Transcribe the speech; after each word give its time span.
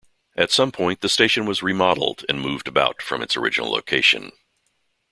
At 0.35 0.49
some 0.49 0.71
point, 0.71 1.01
the 1.01 1.09
station 1.09 1.45
was 1.45 1.61
remodeled 1.61 2.25
and 2.27 2.41
moved 2.41 2.67
about 2.67 3.03
from 3.03 3.21
its 3.21 3.37
original 3.37 3.69
location. 3.71 4.31